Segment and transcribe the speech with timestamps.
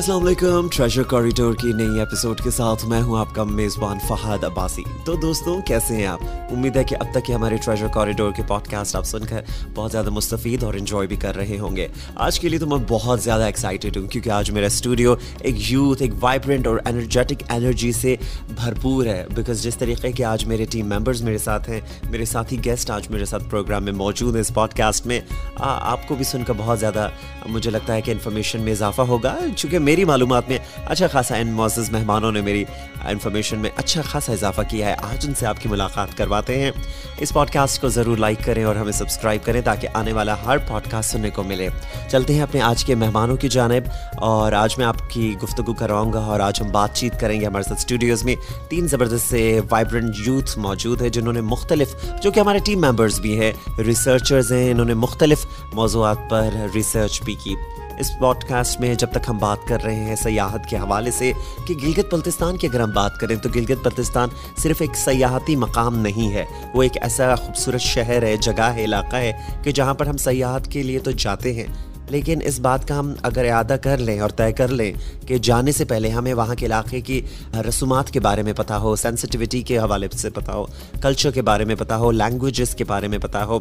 [0.00, 4.44] السلام علیکم treasure corridor کی نئی ایپیسوڈ کے ساتھ میں ہوں آپ کا میزبان فہد
[4.44, 8.32] عباسی۔ تو دوستوں کیسے ہیں آپ؟ امید ہے کہ اب تک کے ہمارے ٹریجر کوریڈور
[8.36, 9.42] کے پوڈ کاسٹ آپ سن کر
[9.74, 12.78] بہت زیادہ مستفید اور انجوائے بھی کر رہے ہوں گے۔ آج کے لیے تو میں
[12.88, 17.92] بہت زیادہ ایکسائٹیڈ ہوں کیونکہ آج میرا اسٹوڈیو ایک یوتھ ایک وائبرنٹ اور انرجیٹک انرجی
[17.92, 18.16] سے
[18.48, 21.80] بھرپور ہے۔ بیکاز جس طریقے کے آج میرے ٹیم ممبرز میرے ساتھ ہیں،
[22.10, 25.20] میرے ساتھی گیسٹ آج میرے ساتھ پروگرام میں موجود ہیں اس پوڈ کاسٹ میں
[25.56, 27.08] آپ کو بھی سن کر بہت زیادہ
[27.46, 31.48] مجھے لگتا ہے کہ انفارمیشن میں اضافہ ہوگا۔ چونکہ میری معلومات میں اچھا خاصا ان
[31.48, 32.64] معزز مہمانوں نے میری
[33.04, 36.70] انفارمیشن میں اچھا خاصا اضافہ کیا ہے۔ آج ان سے آپ کی ملاقات کرواتے ہیں۔
[37.18, 40.58] اس پوڈ کاسٹ کو ضرور لائک کریں اور ہمیں سبسکرائب کریں تاکہ آنے والا ہر
[40.58, 41.68] پوڈ کاسٹ سننے کو ملے۔
[42.10, 43.82] چلتے ہیں اپنے آج کے مہمانوں کی جانب۔
[44.16, 47.46] اور آج میں آپ کی گفتگو کرواؤں گا اور آج ہم بات چیت کریں گے
[47.46, 48.34] ہمارے ساتھ اسٹوڈیوز میں۔
[48.68, 53.20] تین زبردست سے وائبرنٹ یوتھ موجود ہے جنہوں نے مختلف جو کہ ہمارے ٹیم ممبرز
[53.20, 57.54] بھی ہیں۔ ریسرچرز ہیں، انہوں نے مختلف موضوعات پر ریسرچ بھی کی۔
[58.00, 61.32] اس پوڈ کاسٹ میں جب تک ہم بات کر رہے ہیں سیاحت کے حوالے سے
[61.66, 65.98] کہ گلگت بلتستان کی اگر ہم بات کریں تو گلگت بلتستان صرف ایک سیاحتی مقام
[65.98, 70.06] نہیں ہے۔ وہ ایک ایسا خوبصورت شہر ہے، جگہ ہے، علاقہ ہے کہ جہاں پر
[70.06, 71.66] ہم سیاحت کے لیے تو جاتے ہیں۔
[72.10, 74.92] لیکن اس بات کا ہم اگر اعادہ کر لیں اور طے کر لیں
[75.26, 77.20] کہ جانے سے پہلے ہمیں وہاں کے علاقے کی
[77.68, 80.64] رسومات کے بارے میں پتہ ہو سینسٹیوٹی کے حوالے سے پتہ ہو
[81.02, 83.58] کلچر کے بارے میں پتہ ہو لینگویجز کے بارے میں پتہ ہو،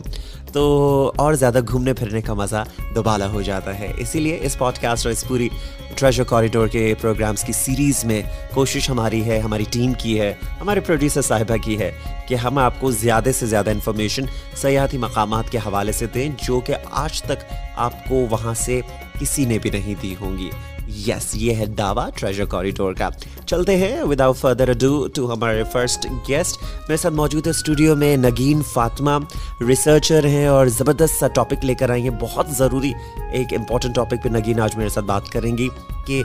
[0.54, 2.64] تو اور زیادہ گھومنے پھرنے کا مزہ
[2.96, 5.50] دوبالا ہو جاتا ہے۔ اسی لیے اس پوڈ کاسٹ اور اس پوری
[5.96, 8.22] ٹریجر کوریڈور کے پروگرامز کی سیریز میں
[8.54, 11.92] کوشش ہماری ہے، ہماری ٹیم کی ہے، ہمارے پروڈیوسر صاحبہ کی ہے
[12.28, 14.26] کہ ہم آپ کو زیادہ سے زیادہ انفارمیشن
[14.56, 18.82] سیاحتی مقامات کے حوالے سے دیں، جو کہ آج تک آپ کو وہاں سے
[19.20, 20.50] کسی نے بھی نہیں دی ہوں گی۔
[21.08, 23.10] یس یہ ہے دعویٰ ٹریجر کوریڈور کا۔
[23.46, 28.18] چلتے ہیں وداؤٹ فردر اڈو ٹو ہمارے فرسٹ گیسٹ میرے ساتھ موجود ہے اسٹوڈیو میں
[28.18, 29.18] نگین فاطمہ۔
[29.68, 32.92] ریسرچر ہیں اور زبردست سا ٹاپک لے کر آئیں گے بہت ضروری
[33.32, 35.70] ایک امپورٹنٹ ٹاپک پہ نگین آج میرے ساتھ بات کریں گی
[36.08, 36.24] کہ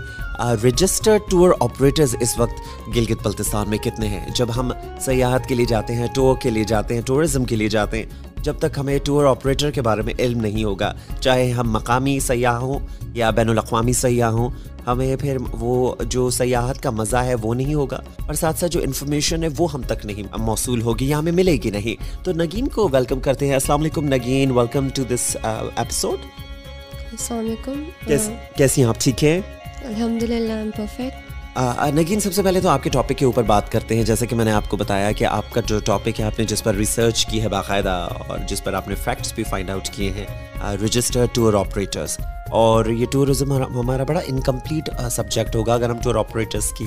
[0.64, 5.66] رجسٹر ٹور آپریٹرز اس وقت گلگت بلتستان میں کتنے ہیں؟ جب ہم سیاحت کے لیے
[5.66, 8.98] جاتے ہیں ٹور کے لیے جاتے ہیں ٹورزم کے لیے جاتے ہیں جب تک ہمیں
[9.04, 12.78] ٹور آپریٹر کے بارے میں علم نہیں ہوگا چاہے ہم مقامی سیاح ہوں
[13.14, 14.50] یا بین الاقوامی سیاح ہوں
[14.86, 18.80] ہمیں پھر وہ جو سیاحت کا مزہ ہے وہ نہیں ہوگا۔ اور ساتھ ساتھ جو
[18.80, 22.68] انفارمیشن ہے وہ ہم تک نہیں موصول ہوگی یا ہمیں ملے گی نہیں۔ تو نگین
[22.68, 25.36] کو ویلکم کرتے ہیں۔ السلام علیکم Nageen welcome to this
[25.76, 26.18] episode
[27.10, 27.82] السلام علیکم۔
[28.56, 29.40] کیسی ہیں آپ؟ ٹھیک ہیں؟
[29.84, 30.78] الحمد للہ
[31.56, 34.36] نگین، سب سے پہلے تو آپ کے ٹاپک کے اوپر بات کرتے ہیں۔ جیسے کہ
[34.36, 36.74] میں نے آپ کو بتایا کہ آپ کا جو ٹاپک ہے، آپ نے جس پر
[36.74, 37.90] ریسرچ کی ہے باقاعدہ
[38.28, 42.18] اور جس پر آپ نے فیکٹس بھی فائنڈ آؤٹ کیے ہیں رجسٹر ٹور آپریٹرس
[42.52, 46.86] اور یہ ٹورزم ہمارا بڑا انکمپلیٹ سبجیکٹ ہوگا۔ اگر ہم ٹور آپریٹرس کی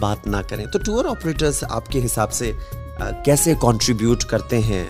[0.00, 2.52] بات نہ کریں، تو ٹور آپریٹرس آپ کے حساب سے
[3.24, 4.84] کیسے کنٹریبیوٹ کرتے ہیں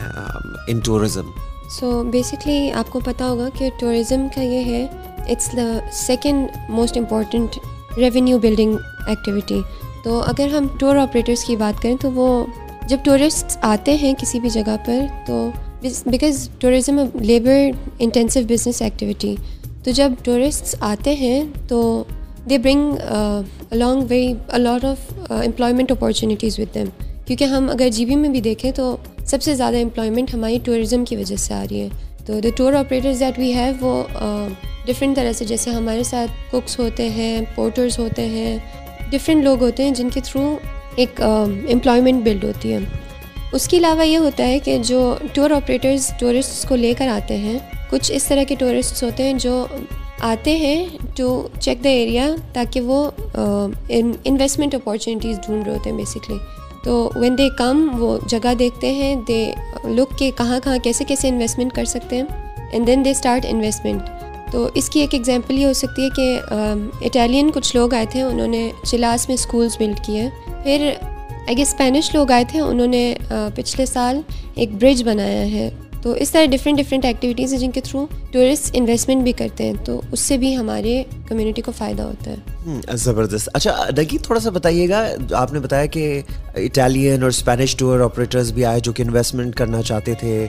[0.68, 1.30] ان ٹورزم
[1.70, 4.86] سو بیسکلی آپ کو پتہ ہوگا کہ ٹورزم کا یہ ہے
[5.22, 7.58] it's the second most important
[7.96, 8.76] revenue building
[9.06, 9.60] activity
[10.04, 12.44] تو اگر ہم ٹور آپریٹرس کی بات کریں تو وہ
[12.88, 15.50] جب ٹورسٹ آتے ہیں کسی بھی جگہ پر تو
[16.06, 19.34] because tourism labour intensive business activity
[19.84, 22.04] تو جب ٹورسٹ آتے ہیں تو
[22.50, 22.92] they bring
[23.70, 26.86] along very a lot of employment opportunities with them
[27.26, 28.96] کیونکہ ہم اگر جی بی میں بھی دیکھیں تو
[29.26, 31.88] سب سے زیادہ امپلائمنٹ ہماری ٹورزم کی وجہ سے آ رہی ہے۔
[32.26, 34.04] تو the tour operators that we have وہ
[34.86, 38.56] ڈفرینٹ طرح سے جیسے ہمارے ساتھ کوکس ہوتے ہیں پورٹرز ہوتے ہیں
[39.10, 40.56] ڈفرینٹ لوگ ہوتے ہیں جن کے تھرو
[40.96, 42.78] ایک امپلائمنٹ بلڈ ہوتی ہے۔
[43.52, 47.36] اس کے علاوہ یہ ہوتا ہے کہ جو ٹور آپریٹرز ٹورسٹس کو لے کر آتے
[47.38, 47.58] ہیں،
[47.90, 49.66] کچھ اس طرح کے ٹورسٹس ہوتے ہیں جو
[50.24, 50.84] آتے ہیں
[51.16, 51.26] ٹو
[51.60, 53.04] چیک دا ایریا تاکہ وہ
[53.34, 56.36] انویسٹمنٹ اپارچونیٹیز ڈھونڈ رہے ہوتے ہیں بیسکلی
[56.86, 59.40] تو وین دے کم وہ جگہ دیکھتے ہیں دے
[59.84, 62.24] لک کے کہاں کہاں کیسے کیسے انویسٹمنٹ کر سکتے ہیں
[62.72, 67.06] and then they start investment تو اس کی ایک ایگزامپل یہ ہو سکتی ہے کہ
[67.06, 70.28] اٹالین کچھ لوگ آئے تھے، انہوں نے چلاس میں اسکولس بلڈ کیے.
[70.62, 70.90] پھر
[71.48, 73.14] آگے اسپینش لوگ آئے تھے، انہوں نے
[73.54, 74.20] پچھلے سال
[74.54, 75.68] ایک برج بنایا ہے.
[76.02, 79.72] تو اس طرح ڈفرینٹ ڈفرینٹ ایکٹیویٹیز ہیں جن کے تھرو ٹورسٹ انویسٹمنٹ بھی کرتے ہیں
[79.84, 84.50] تو اس سے بھی ہمارے کمیونٹی کو فائدہ ہوتا ہے۔ زبردست۔ اچھا نگی تھوڑا سا
[84.50, 86.20] بتائیے گا آپ نے بتایا کہ
[86.56, 90.46] اٹالین اور اسپینش ٹور آپریٹرز بھی آئے جو کہ انویسٹمنٹ کرنا چاہتے تھے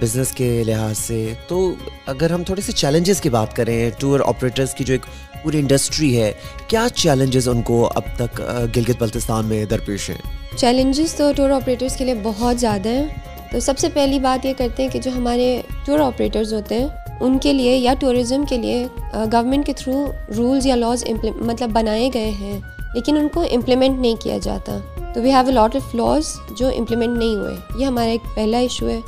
[0.00, 1.74] بزنس کے لحاظ سے۔ تو
[2.06, 5.06] اگر ہم تھوڑے سے چیلنجز کی بات کریں ٹور آپریٹرس کی جو ایک
[5.42, 6.32] پوری انڈسٹری ہے
[6.66, 8.40] کیا چیلنجز ان کو اب تک
[8.76, 10.18] گلگت بلتستان میں درپیش ہیں؟
[10.56, 13.06] چیلنجز تو ٹور آپریٹرس کے لیے بہت زیادہ ہیں۔
[13.54, 16.86] تو سب سے پہلی بات یہ کرتے ہیں کہ جو ہمارے ٹور آپریٹرز ہوتے ہیں،
[17.20, 20.06] ان کے لیے یا ٹورزم کے لیے گورنمنٹ کے تھرو
[20.36, 21.04] رولز یا لاز
[21.40, 22.58] مطلب بنائے گئے ہیں،
[22.94, 24.78] لیکن ان کو امپلیمنٹ نہیں کیا جاتا۔
[25.14, 28.58] تو we have a lot of laws جو امپلیمنٹ نہیں ہوئے۔ یہ ہمارا ایک پہلا
[28.58, 29.00] ایشو ہے۔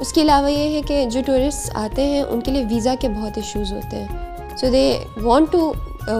[0.00, 3.08] اس کے علاوہ یہ ہے کہ جو ٹورسٹ آتے ہیں، ان کے لیے ویزا کے
[3.08, 5.72] بہت ایشوز ہوتے ہیں۔ So they want to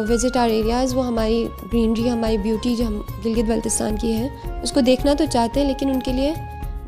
[0.08, 4.28] visit our areas وہ ہماری گرینری ہماری بیوٹی جو ہم گلگت بلتستان کی ہے،
[4.62, 6.32] اس کو دیکھنا تو چاہتے ہیں، لیکن ان کے لیے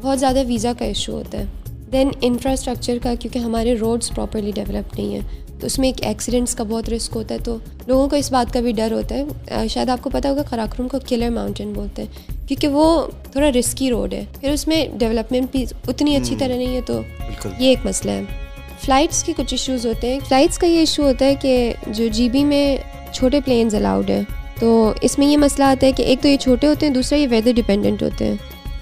[0.02, 1.44] بہت زیادہ ویزا کا ایشو ہوتا ہے۔
[1.92, 6.54] دین انفراسٹرکچر کا کیونکہ ہمارے روڈس پراپرلی ڈیولپ نہیں ہیں تو اس میں ایک ایکسیڈنٹس
[6.54, 7.56] کا بہت رسک ہوتا ہے تو
[7.86, 10.88] لوگوں کو اس بات کا بھی ڈر ہوتا ہے۔ شاید آپ کو پتا ہوگا کراکرم
[10.88, 15.50] کو کلر ماؤنٹین بولتے ہیں کیونکہ وہ تھوڑا رسکی روڈ ہے۔ پھر اس میں ڈیولپمنٹ
[15.52, 17.00] بھی اتنی اچھی طرح نہیں ہے تو
[17.58, 18.22] یہ ایک مسئلہ ہے۔
[18.80, 22.28] فلائٹس کے کچھ ایشوز ہوتے ہیں۔ فلائٹس کا یہ ایشو ہوتا ہے کہ جو جی
[22.28, 22.76] بی میں
[23.12, 24.22] چھوٹے پلینز الاؤڈ ہیں
[24.60, 27.18] تو اس میں یہ مسئلہ آتا ہے کہ ایک تو یہ چھوٹے ہوتے ہیں دوسرا
[27.18, 28.36] یہ ویدر ڈپینڈنٹ ہوتے ہیں۔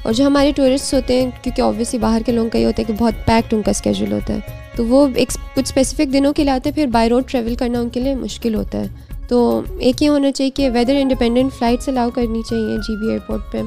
[0.04, 2.84] اور جو ہمارے ٹورسٹ ہوتے ہیں، کیونکہ اوبیسلی باہر کے لوگوں کا یہ ہوتا ہے
[2.84, 4.38] کہ بہت پیکڈ ان کا اسکیجول ہوتا ہے۔
[4.76, 7.80] تو وہ ایک کچھ اسپیسیفک دنوں کے لیے آتے ہیں، پھر بائی روڈ ٹریول کرنا
[7.80, 8.86] ان کے لیے مشکل ہوتا ہے۔
[9.28, 13.40] تو ایک یہ ہونا چاہیے کہ ویدر انڈیپینڈنٹ فلائٹس الاؤ کرنی چاہیے جی بی ایئرپورٹ
[13.52, 13.62] پہ۔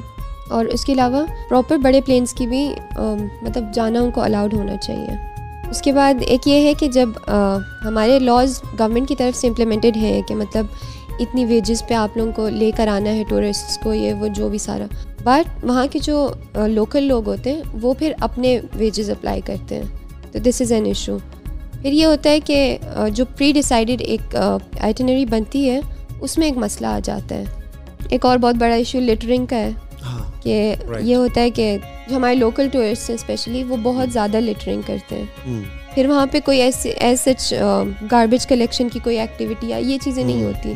[0.49, 2.69] اور اس کے علاوہ پراپر بڑے پلینس کی بھی
[3.41, 5.09] مطلب جانا ان کو الاؤڈ ہونا چاہیے۔
[5.69, 7.09] اس کے بعد ایک یہ ہے کہ جب
[7.85, 10.65] ہمارے لاز گورنمنٹ کی طرف سے امپلیمنٹڈ ہیں کہ مطلب
[11.19, 14.49] اتنی ویجز پہ آپ لوگوں کو لے کر آنا ہے ٹورسٹ کو، یہ وہ جو
[14.49, 14.85] بھی سارا۔
[15.27, 16.33] بٹ وہاں کے جو
[16.67, 19.83] لوکل لوگ ہوتے ہیں وہ پھر اپنے ویجز اپلائی کرتے ہیں۔
[20.31, 21.17] تو دس از این ایشو
[21.81, 22.77] پھر یہ ہوتا ہے کہ
[23.11, 24.35] جو پری ڈیسائیڈڈ ایک
[24.79, 25.79] آئٹنری بنتی ہے
[26.19, 27.43] اس میں ایک مسئلہ آ جاتا ہے۔
[28.09, 29.69] ایک اور بہت بڑا ایشو لٹرنگ کا ہے۔
[30.05, 31.77] ہاں، کہ یہ ہوتا ہے کہ
[32.09, 35.25] جو ہمارے لوکل ٹورسٹ ہیں اسپیشلی وہ بہت زیادہ لٹرنگ کرتے ہیں۔
[35.97, 37.53] پھر وہاں پہ کوئی ایسے ایز سچ
[38.11, 40.73] گاربیج کلیکشن کی کوئی ایکٹیویٹی یا یہ چیزیں نہیں ہوتی۔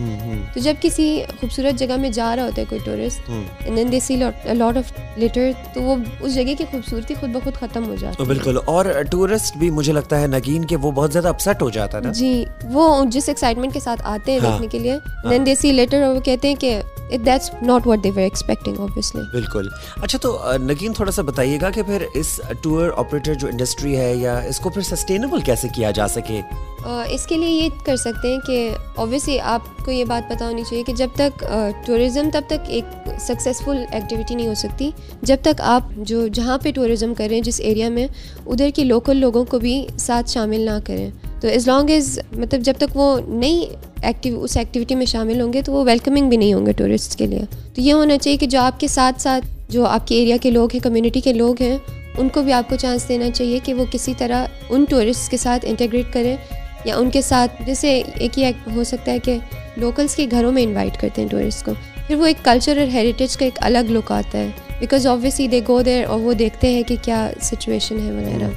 [0.53, 3.27] تو جب کسی خوبصورت جگہ میں جا رہا ہوتا ہے کوئی tourist
[3.67, 7.85] then they see lot of litter تو وہ اس جگہ کی خوبصورتی خود بخود ختم
[7.87, 11.27] ہو جاتی ہے۔ بالکل اور ٹورسٹ بھی مجھے لگتا ہے نگین کہ وہ بہت زیادہ
[11.27, 12.33] اپسٹ ہو جاتا ہے جی
[12.71, 14.97] وہ جس ایکسائٹمنٹ کے ساتھ آتے ہیں ہاں۔ دیکھنے کے لیے
[15.29, 16.79] دین دے سی لیٹر وہ کہتے ہیں کہ
[17.17, 19.67] that's not what they were expecting obviously بالکل۔
[20.01, 24.15] اچھا تو نگین تھوڑا سا بتائیے گا کہ پھر اس ٹور آپریٹر جو انڈسٹری ہے
[24.15, 26.41] یا اس کو پھر سسٹینیبل کیسے کیا جا سکے؟
[26.85, 30.63] اس کے لیے یہ کر سکتے ہیں کہ اوبیسلی آپ کو یہ بات پتہ ہونی
[30.69, 31.45] چاہیے کہ جب تک
[31.85, 34.91] ٹورزم تب تک ایک سکسیزفل ایکٹیویٹی نہیں ہو سکتی
[35.21, 38.07] جب تک آپ جو جہاں پہ ٹورزم کر رہے ہیں جس ایریا میں
[38.45, 41.09] ادھر کے لوکل لوگوں کو بھی ساتھ شامل نہ کریں۔
[41.41, 43.65] تو ایز لانگ ایز مطلب جب تک وہ نئی
[44.03, 47.17] ایکٹیو اس ایکٹیویٹی میں شامل ہوں گے تو وہ ویلکمنگ بھی نہیں ہوں گے ٹورسٹ
[47.17, 47.41] کے لیے۔
[47.75, 50.51] تو یہ ہونا چاہیے کہ جو آپ کے ساتھ ساتھ جو آپ کے ایریا کے
[50.51, 51.77] لوگ ہیں کمیونٹی کے لوگ ہیں،
[52.17, 55.37] ان کو بھی آپ کو چانس دینا چاہیے کہ وہ کسی طرح ان ٹورسٹ کے
[55.37, 56.37] ساتھ انٹیگریٹ کریں
[56.85, 59.37] یا ان کے ساتھ جیسے ایک ہی ہو سکتا ہے کہ
[59.77, 61.71] لوکلس کے گھروں میں انوائٹ کرتے ہیں ٹورسٹ کو۔
[62.07, 64.47] پھر وہ ایک کلچر اور ہیریٹیج کا ایک الگ لک آتا ہے۔
[64.79, 68.49] بیکاز آبویسلی دے گو دیر اور وہ دیکھتے ہیں کہ کیا سچویشن ہے وغیرہ۔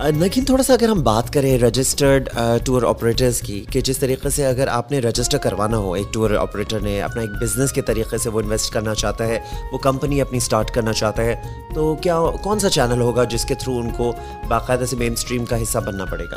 [0.00, 2.28] لیکن تھوڑا سا اگر ہم بات کریں رجسٹرڈ
[2.64, 6.30] ٹور آپریٹرس کی کہ جس طریقے سے اگر آپ نے رجسٹر کروانا ہو ایک ٹور
[6.30, 9.38] آپریٹر نے اپنا ایک بزنس کے طریقے سے وہ انویسٹ کرنا چاہتا ہے
[9.72, 11.42] وہ کمپنی اپنی اسٹارٹ کرنا چاہتا ہے
[11.74, 14.12] تو کیا کون سا چینل ہوگا جس کے تھرو ان کو
[14.48, 16.36] باقاعدہ سے مین اسٹریم کا حصہ بننا پڑے گا؟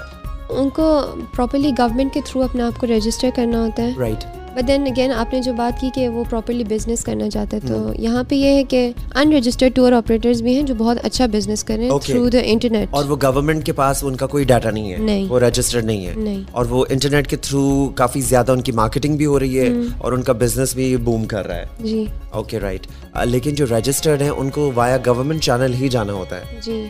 [0.49, 1.01] ان کو
[1.35, 4.25] پراپرلی گورنمنٹ کے تھرو اپنے آپ کو رجسٹر کرنا ہوتا ہے۔ رائٹ
[4.55, 7.67] بٹ دین اگین آپ نے جو بات کی کہ وہ پراپرلی بزنس کرنا چاہتا ہے
[7.67, 8.79] تو یہاں پہ یہ ہے کہ
[9.15, 12.39] ان رجسٹرڈ ٹور آپریٹرز بھی ہیں جو بہت اچھا بزنس کر رہے ہیں تھرو دا
[12.43, 15.85] انٹرنیٹ اور وہ گورنمنٹ کے پاس ان کا کوئی ڈاٹا نہیں ہے نہیں وہ رجسٹرڈ
[15.85, 17.63] نہیں ہے اور وہ انٹرنیٹ کے تھرو
[17.95, 21.25] کافی زیادہ ان کی مارکیٹنگ بھی ہو رہی ہے اور ان کا بزنس بھی بوم
[21.25, 22.87] کر رہا ہے جی اوکے رائٹ
[23.25, 26.85] لیکن جو رجسٹرڈ ہیں ان کو وایا گورنمنٹ چینل ہی جانا ہوتا ہے جی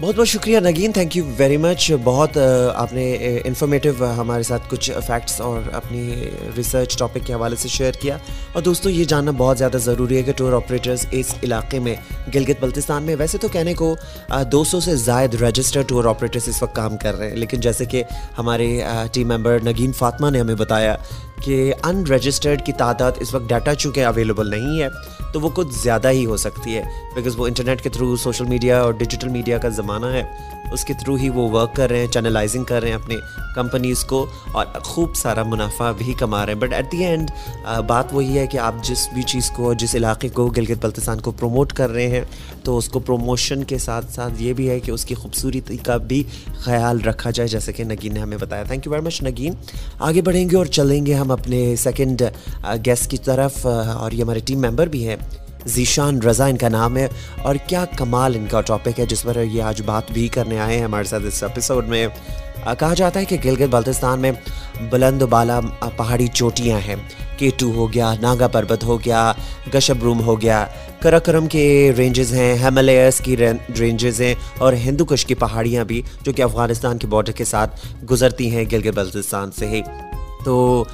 [0.00, 2.38] بہت بہت شکریہ Nageen thank you very much بہت
[2.74, 7.92] آپ نے انفارمیٹیو ہمارے ساتھ کچھ فیکٹس اور اپنی ریسرچ ٹاپک کے حوالے سے شیئر
[7.92, 8.16] کیا۔
[8.52, 11.94] اور دوستوں یہ جاننا بہت زیادہ ضروری ہے کہ ٹور آپریٹرز اس علاقے میں،
[12.34, 13.94] گلگت بلتستان میں، ویسے تو کہنے کو
[14.52, 17.84] دو سو سے زائد رجسٹر ٹور آپریٹرز اس وقت کام کر رہے ہیں۔ لیکن جیسے
[17.84, 18.02] کہ
[18.38, 18.80] ہمارے
[19.12, 20.96] ٹیم ممبر نگین فاطمہ نے ہمیں بتایا
[21.44, 24.88] کہ ان رجسٹرڈ کی تعداد اس وقت ڈاٹا چونکہ اویلیبل نہیں ہے،
[25.32, 26.82] تو وہ کچھ زیادہ ہی ہو سکتی ہے۔
[27.14, 30.22] بیکاز وہ انٹرنیٹ کے تھرو سوشل میڈیا اور ڈیجیٹل میڈیا کا زمانہ ہے۔
[30.72, 33.14] اس کے تھرو ہی وہ ورک کر رہے ہیں چینلائزنگ کر رہے ہیں اپنے
[33.54, 37.30] کمپنیز کو اور خوب سارا منافع بھی کما رہے ہیں۔ بٹ ایٹ دی اینڈ
[37.86, 41.30] بات وہی ہے کہ آپ جس بھی چیز کو جس علاقے کو گلگت بلتستان کو
[41.30, 42.24] پروموٹ کر رہے ہیں،
[42.62, 45.96] تو اس کو پروموشن کے ساتھ ساتھ یہ بھی ہے کہ اس کی خوبصورتی کا
[45.96, 46.22] بھی
[46.58, 49.52] خیال رکھا جائے۔ جیسے کہ نگین نے ہمیں بتایا۔ Thank you very much Nageen.
[49.98, 52.22] آگے بڑھیں گے اور چلیں گے ہم اپنے سیکنڈ
[52.86, 55.16] گیسٹ کی طرف اور یہ ہمارے ٹیم ممبر بھی ہیں۔
[55.66, 57.08] ذیشان رضا ان کا نام ہے
[57.42, 60.76] اور کیا کمال ان کا ٹاپک ہے جس پر یہ آج بات بھی کرنے آئے
[60.76, 62.06] ہیں ہمارے ساتھ اس ایپیسوڈ میں۔
[62.78, 64.32] کہا جاتا ہے کہ گلگت بلتستان میں
[64.90, 65.60] بلند و بالا
[65.96, 66.96] پہاڑی چوٹیاں ہیں۔
[67.36, 69.32] کیٹو ہو گیا، ناگا پربت ہو گیا،
[69.74, 70.66] گشب روم ہو گیا۔
[71.00, 73.36] کراکرم کے رینجز ہیں ہیمالیاز کی
[73.78, 77.86] رینجز ہیں اور ہندو کش کی پہاڑیاں بھی جو کہ افغانستان کے بارڈر کے ساتھ
[78.10, 79.82] گزرتی ہیں گلگت بلتستان سے ہی۔
[80.44, 80.84] تو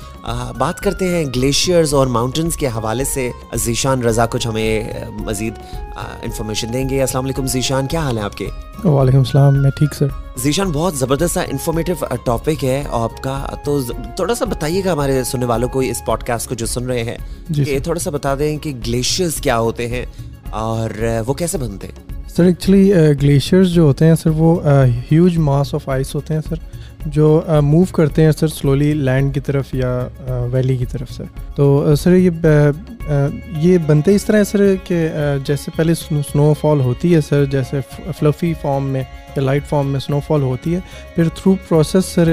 [0.58, 5.54] بات کرتے ہیں گلیشیئرز اور ماؤنٹنس کے حوالے سے۔ ذیشان رضا کچھ ہمیں مزید
[6.22, 8.46] انفارمیشن دیں گے۔ السلام علیکم ذیشان کیا حال ہے آپ کے؟
[8.84, 10.06] وعلیکم السلام میں ٹھیک سر۔
[10.38, 13.80] ذیشان بہت زبردست سا انفارمیٹیو ٹاپک ہے آپ کا۔ تو
[14.16, 17.04] تھوڑا سا بتائیے گا ہمارے سننے والوں کو اس پوڈ کاسٹ کو جو سن رہے
[17.04, 17.18] ہیں
[17.50, 20.06] جی کہ تھوڑا سا بتا دیں کہ گلیشیئرز کیا ہوتے ہیں
[20.50, 20.90] اور
[21.26, 22.92] وہ کیسے بنتے ہیں؟ سر ایکچولی
[23.22, 24.60] گلیشیئرز جو ہوتے ہیں سر وہ
[25.12, 26.56] ہیوج ماس آف آئس ہوتے ہیں سر۔
[27.06, 30.08] جو موو کرتے ہیں سر سلولی لینڈ کی طرف یا
[30.52, 31.24] ویلی کی طرف سر.
[31.54, 32.30] تو سر یہ
[33.56, 35.08] یہ بنتے اس طرح ہے سر کہ
[35.44, 37.80] جیسے پہلے سنو فال ہوتی ہے سر جیسے
[38.18, 39.02] فلفی فارم میں
[39.36, 40.80] یا لائٹ فارم میں سنو فال ہوتی ہے
[41.14, 42.28] پھر تھرو پروسیس سر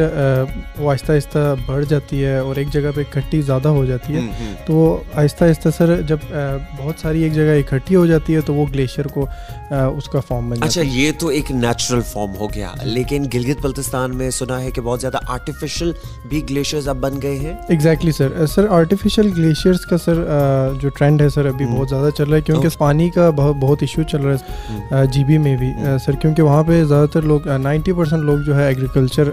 [0.80, 4.22] وہ آہستہ آہستہ بڑھ جاتی ہے اور ایک جگہ پہ اکٹھی زیادہ ہو جاتی ہے۔
[4.66, 6.18] تو آہستہ آہستہ سر جب
[6.78, 9.26] بہت ساری ایک جگہ اکٹھی ہو جاتی ہے تو وہ گلیشیئر کو
[9.72, 14.16] اس کا فارم بن اچھا یہ تو ایک نیچرل فارم ہو گیا۔ لیکن گلگت بلتستان
[14.18, 15.92] میں سنا ہے کہ بہت زیادہ آرٹیفیشل
[16.30, 20.24] بھی گلیشیئرز اب بن گئے ہیں۔ Exactly sir sir artificial glaciers کا سر
[20.82, 24.04] جو ٹرینڈ ہے سر ابھی بہت زیادہ چل رہا ہے کیونکہ پانی کا بہت ایشو
[24.04, 25.72] چل رہا ہے جی بی میں بھی۔
[26.06, 29.30] سر کیونکہ وہاں پہ زیادہ تر لوگ نائنٹی پرسینٹ لوگ جو ہے ایگریکلچر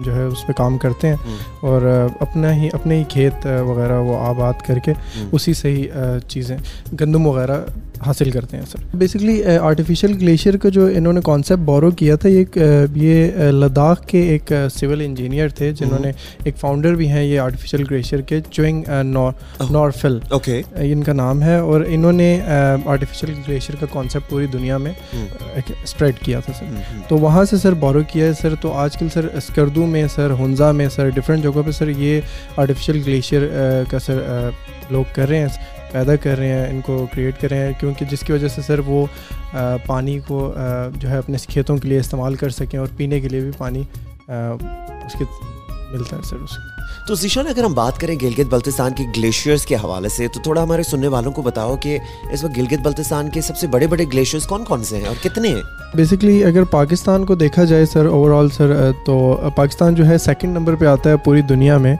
[0.00, 1.16] جو ہے اس پہ کام کرتے ہیں۔
[1.60, 4.92] اور اپنا ہی اپنے ہی کھیت وغیرہ وہ آباد کر کے
[5.32, 5.86] اسی سے ہی
[6.28, 6.56] چیزیں
[7.00, 7.60] گندم وغیرہ
[8.04, 12.28] حاصل کرتے ہیں سر۔ بیسکلی آرٹیفیشیل گلیشیئر کا جو انہوں نے کانسیپٹ بورو کیا تھا
[12.28, 12.44] یہ
[12.94, 16.12] یہ لداخ کے ایک سول انجینئر تھے جنہوں نے
[16.44, 18.82] ایک فاؤنڈر بھی ہیں یہ آرٹیفیشیل گلیشیئر کے چوئنگ
[19.70, 22.40] نارفل اوکے ان کا نام ہے اور انہوں نے
[22.86, 24.92] آرٹیفیشیل گلیشیئر کا کانسیپٹ پوری دنیا میں
[25.84, 26.64] اسپریڈ کیا تھا سر۔
[27.08, 30.32] تو وہاں سے سر بورو کیا ہے سر۔ تو آج کل سر اسکردو میں سر
[30.40, 32.20] ہنزا میں سر ڈفرینٹ جگہوں پہ سر یہ
[32.56, 33.42] آرٹیفیشیل گلیشیئر
[33.90, 34.48] کا سر
[34.90, 35.46] لوگ کر رہے ہیں۔
[35.92, 38.62] پیدا کر رہے ہیں، ان کو کریٹ کر رہے ہیں، کیونکہ جس کی وجہ سے
[38.62, 39.04] سر وہ
[39.86, 40.52] پانی کو
[40.94, 43.82] جو ہے اپنے کھیتوں کے لیے استعمال کر سکیں اور پینے کے لیے بھی پانی
[44.28, 45.24] اس کے
[45.92, 46.75] ملتا ہے سر اس کو
[47.06, 50.62] تو ذیشان اگر ہم بات کریں گلگت بلتستان کے گلیشیئرس کے حوالے سے، تو تھوڑا
[50.62, 51.98] ہمارے سننے والوں کو بتاؤ کہ
[52.32, 55.22] اس وقت گلگت بلتستان کے سب سے بڑے بڑے گلیشیئرس کون کون سے ہیں اور
[55.22, 55.62] کتنے ہیں؟
[55.94, 58.74] بیسکلی اگر پاکستان کو دیکھا جائے سر اوور آل سر
[59.06, 59.16] تو
[59.56, 61.94] پاکستان جو ہے سیکنڈ نمبر پہ آتا ہے پوری دنیا میں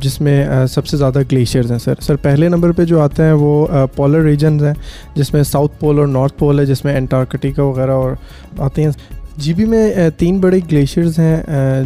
[0.00, 3.32] جس میں سب سے زیادہ گلیشیئرز ہیں سر۔ سر، پہلے نمبر پہ جو آتے ہیں
[3.32, 4.74] وہ پولر ریجنز ہیں،
[5.14, 8.12] جس میں ساؤتھ پول اور نارتھ پول ہے، جس میں انٹارکٹیکا وغیرہ اور
[8.58, 8.90] آتے ہیں۔
[9.36, 11.36] جی بی میں تین بڑے گلیشیئرز ہیں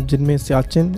[0.08, 0.92] جن میں سیاچن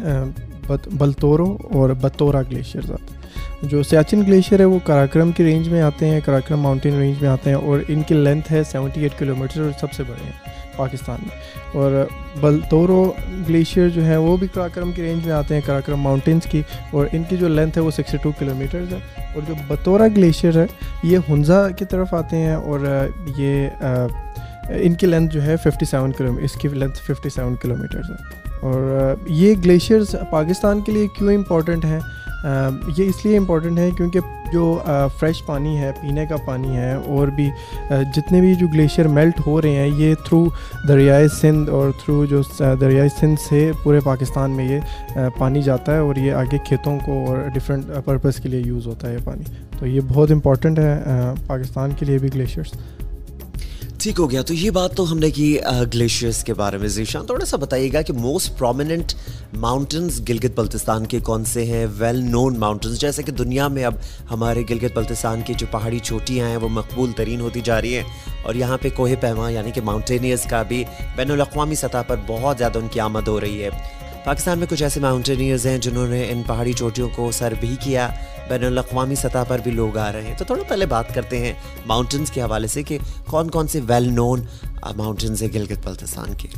[0.86, 3.16] بلتورو اور بطورا گلیشیئرز آتے ہیں۔
[3.62, 7.30] جو سیاچن گلیشیئر ہے، وہ کراکرم کی رینج میں آتے ہیں، کراکرم ماؤنٹین رینج میں
[7.30, 10.24] آتے ہیں اور ان کی لینتھ ہے سیونٹی ایٹ کلو میٹر اور سب سے بڑے
[10.24, 10.32] ہیں
[10.76, 11.36] پاکستان میں۔
[11.74, 12.06] اور
[12.40, 13.12] بلتورو
[13.48, 17.06] گلیشیئر جو ہیں، وہ بھی کراکرم کی رینج میں آتے ہیں، کراکرم ماؤنٹینس کی۔ اور
[17.12, 18.98] ان کی جو لینتھ ہے، وہ سکسٹی ٹو کلو میٹرز ہے۔
[19.34, 20.66] اور جو بطورا گلیشیئر ہے،
[21.02, 23.68] یہ ہنزا کی طرف آتے ہیں اور یہ
[24.70, 28.10] ان کی لینتھ جو ہے ففٹی سیون کلو اس کی لینتھ ففٹی سیون کلو میٹرز
[28.10, 32.00] ہے۔ اور یہ گلیشیئرز پاکستان کے لیے کیوں امپورٹنٹ ہیں؟
[32.96, 34.20] یہ اس لیے امپورٹنٹ ہے کیونکہ
[34.52, 34.78] جو
[35.18, 37.48] فریش پانی ہے، پینے کا پانی ہے، اور بھی
[38.14, 40.44] جتنے بھی جو گلیشیئر میلٹ ہو رہے ہیں، یہ تھرو
[40.88, 42.42] دریائے سندھ اور تھرو جو
[42.80, 47.24] دریائے سندھ سے پورے پاکستان میں یہ پانی جاتا ہے اور یہ آگے کھیتوں کو
[47.26, 49.44] اور ڈفرینٹ پرپز کے لیے یوز ہوتا ہے یہ پانی۔
[49.78, 51.00] تو یہ بہت امپورٹنٹ ہے
[51.46, 52.72] پاکستان کے لیے بھی گلیشیئرس
[53.98, 55.58] ٹھیک ہو گیا۔ تو یہ بات تو ہم نے کی
[55.94, 59.12] گلیشیئرس کے بارے میں۔ ذیشان تھوڑا سا بتائیے گا کہ most prominent
[59.54, 63.94] mountains Gilgit Baltistan کے کون سے ہیں؟ ویل نون ماؤنٹنس جیسے کہ دنیا میں اب
[64.30, 68.04] ہمارے گلگت بلتستان کی جو پہاڑی چوٹیاں ہیں، وہ مقبول ترین ہوتی جا رہی ہیں۔
[68.44, 70.84] اور یہاں پہ کوہ پیما یعنی کہ ماؤنٹینئرس کا بھی
[71.16, 73.68] بین الاقوامی سطح پر بہت زیادہ ان کی آمد ہو رہی ہے۔
[74.26, 78.08] پاکستان میں کچھ ایسے ماؤنٹینئرز ہیں جنہوں نے ان پہاڑی چوٹیوں کو سر بھی کیا،
[78.48, 81.52] بین الاقوامی سطح پر بھی لوگ آ رہے ہیں۔ تو تھوڑا پہلے بات کرتے ہیں
[81.86, 84.40] ماؤنٹنز کے حوالے سے کہ کون کون سے ویل نون
[84.96, 86.48] ماؤنٹنز ہیں گلگت بلتستان کے۔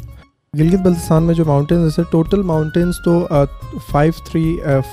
[0.55, 3.13] گلگت بلتستان میں جو ماؤنٹینز ہیں سر ٹوٹل ماؤنٹینز تو
[3.91, 4.43] فائیو تھری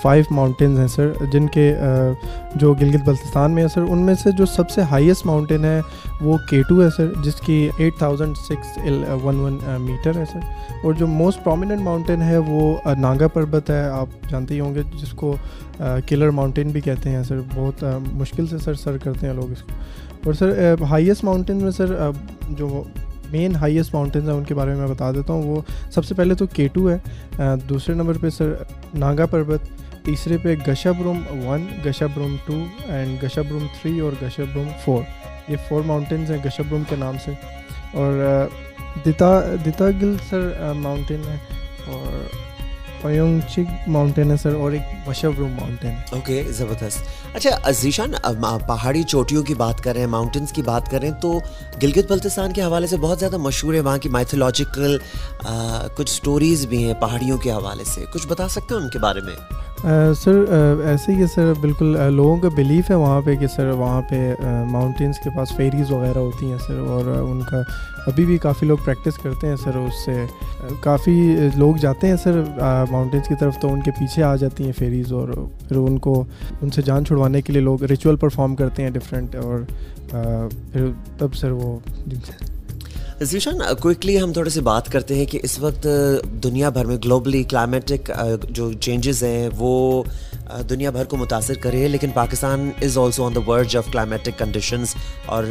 [0.01, 1.73] فائیو ماؤنٹینز ہیں سر جن کے
[2.55, 5.79] جو گلگت بلتستان میں ہے سر ان میں سے جو سب سے ہائیسٹ ماؤنٹین ہے
[6.21, 8.77] وہ کے ٹو ہے سر جس کی eight thousand six
[9.23, 10.39] one one metre ہے سر
[10.83, 14.81] اور جو موسٹ پرومیننٹ ماؤنٹین ہے وہ ناگا پربت ہے، آپ جانتے ہی ہوں گے،
[15.01, 15.35] جس کو
[16.07, 17.83] کلر ماؤنٹین بھی کہتے ہیں سر بہت
[18.13, 19.81] مشکل سے سر سر کرتے ہیں لوگ اس کو۔
[20.25, 21.95] اور سر ہائیسٹ ماؤنٹین میں سر
[22.49, 22.83] جو
[23.31, 26.15] مین ہائیسٹ ماؤنٹینز ہیں، ان کے بارے میں میں بتا دیتا ہوں۔ وہ سب سے
[26.15, 26.97] پہلے تو کیٹو ٹو ہے۔
[27.69, 28.53] دوسرے نمبر پہ سر
[28.93, 29.59] ناگا پربت،
[30.05, 30.55] تیسرے پہ
[30.91, 31.65] Gasherbrum one
[32.05, 35.03] Gasherbrum two and Gasherbrum three اور گشا بروم فور
[35.47, 37.31] یہ فور ماؤنٹینز ہیں گشا بروم کے نام سے۔
[37.93, 38.45] اور
[39.05, 41.37] دتا دتا گل سر ماؤنٹین ہے۔
[41.87, 42.35] اور
[43.87, 47.07] ماؤنٹین ہے سر اور ایک روم ماؤنٹین اوکے زبردست.
[47.35, 48.11] اچھا ذیشان
[48.67, 51.39] پہاڑی چوٹیوں کی بات کر رہے ہیں ماؤنٹینس کی بات کر رہے ہیں تو
[51.83, 54.97] گلگت بلتستان کے حوالے سے بہت زیادہ مشہور ہے وہاں کی مائتھولوجیکل
[55.95, 59.21] کچھ سٹوریز بھی ہیں پہاڑیوں کے حوالے سے۔ کچھ بتا سکتے ہیں ان کے بارے
[59.21, 59.35] میں؟
[60.23, 60.43] سر
[60.85, 64.19] ایسے ہی ہے سر بالکل لوگوں کا بلیف ہے وہاں پہ کہ سر وہاں پہ
[64.71, 67.61] ماؤنٹینس کے پاس فیریز وغیرہ ہوتی ہیں سر اور ان کا
[68.07, 70.25] ابھی بھی کافی لوگ پریکٹس کرتے ہیں سر، اس سے،
[70.81, 72.41] کافی لوگ جاتے ہیں سر
[72.91, 75.29] ماؤنٹینس کی طرف تو ان کے پیچھے آ جاتی ہیں فیریز اور
[75.67, 76.23] پھر ان کو،
[76.61, 79.59] ان سے جان چھڑوانے کے لیے لوگ ریچول پرفارم کرتے ہیں ڈفرینٹ اور
[80.71, 81.77] پھر تب سر وہ
[83.21, 85.87] ذیشان کوئکلی ہم تھوڑے سے بات کرتے ہیں کہ اس وقت
[86.43, 88.11] دنیا بھر میں گلوبلی کلائمیٹک
[88.49, 90.03] جو چینجز ہیں وہ
[90.69, 94.37] دنیا بھر کو متاثر کرے ہیں لیکن Pakistan is also on the word of climatic
[94.39, 95.43] conditions اور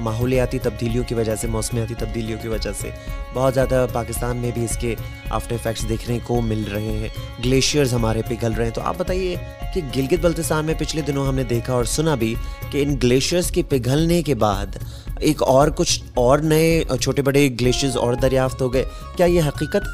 [0.00, 2.90] ماحولیاتی تبدیلیوں کی وجہ سے، موسمیاتی تبدیلیوں کی وجہ سے
[3.34, 4.94] بہت زیادہ پاکستان میں بھی اس کے
[5.30, 7.08] آفٹر افیکٹس دیکھنے کو مل رہے ہیں
[7.44, 9.36] گلیشیئرز ہمارے پگھل رہے ہیں۔ تو آپ بتائیے
[9.74, 12.34] کہ گلگت بلتستان میں پچھلے دنوں ہم نے دیکھا اور سنا بھی
[12.70, 14.76] کہ ان گلیشیئرز کے پگھلنے کے بعد
[15.18, 18.84] ایک اور کچھ اور نئے چھوٹے بڑے گلیشیئرز اور دریافت ہو گئے۔
[19.16, 19.88] کیا یہ حقیقت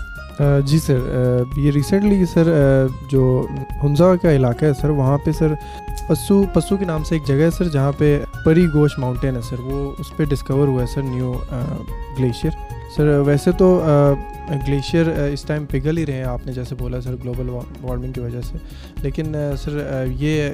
[0.66, 0.98] جی سر
[1.56, 2.48] یہ ریسنٹلی سر
[3.10, 3.46] جو
[3.82, 5.54] ہنزا کا علاقہ ہے سر، وہاں پہ سر
[6.08, 9.42] پسو پسو کے نام سے ایک جگہ ہے سر، جہاں پہ پری گوش ماؤنٹین ہے
[9.48, 11.32] سر، وہ اس پہ ڈسکور ہوا ہے سر نیو
[12.18, 12.64] گلیشیئر
[12.96, 13.68] سر، ویسے تو
[14.66, 18.20] گلیشیئر اس ٹائم پگھل ہی رہے ہیں، آپ نے جیسے بولا سر گلوبل وارمنگ کی
[18.20, 18.58] وجہ سے.
[19.02, 20.50] لیکن سر یہ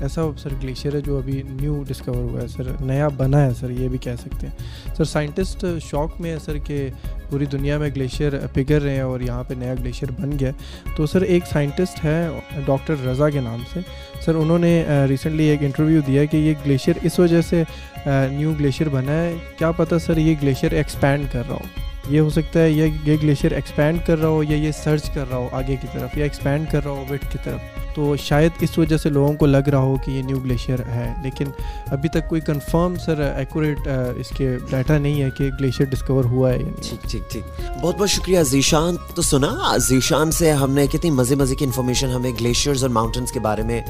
[0.00, 3.70] ایسا سر گلیشیئر ہے جو ابھی نیو ڈسکور ہوا ہے سر، نیا بنا ہے سر،
[3.70, 4.94] یہ بھی کہہ سکتے ہیں.
[4.96, 6.88] سر سائنٹسٹ شوق میں ہے سر کہ
[7.30, 10.50] پوری دنیا میں گلیشیئر پگھل رہے ہیں اور یہاں پہ نیا گلیشیئر بن گیا
[10.96, 12.26] تو سر ایک سائنٹسٹ ہے
[12.66, 13.80] ڈاکٹر رضا کے نام سے۔
[14.24, 17.62] سر انہوں نے ریسنٹلی ایک انٹرویو دیا کہ یہ گلیشیئر اس وجہ سے
[18.06, 22.30] نیو گلیشیئر بنا ہے۔ کیا پتہ سر یہ گلیشیئر ایکسپینڈ کر رہا ہو۔ یہ ہو
[22.30, 25.48] سکتا ہے یہ یہ گلیشیئر ایکسپینڈ کر رہا ہو یا یہ سرچ کر رہا ہو
[25.52, 28.96] آگے کی طرف یا ایکسپینڈ کر رہا ہو ویٹ کی طرف۔ تو شاید اس وجہ
[28.96, 31.44] سے لوگوں کو لگ رہا ہو کہ یہ نیو گلیشیئر ہے۔ لیکن
[31.86, 33.78] ابھی تک کوئی کنفرم سر ایکوریٹ
[34.16, 38.10] اس کے ڈیٹا نہیں ہے کہ گلیشیئر ڈسکور ہوا ہے ٹھیک ٹھیک ٹھیک۔ بہت بہت
[38.10, 42.82] شکریہ ذیشان تو سنا ذیشان سے ہم نے کتنی مزے مزے کی انفارمیشن ہمیں گلیشیئرز
[42.82, 43.82] اور ماؤنٹینس کے بارے میں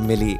[0.00, 0.34] ملی۔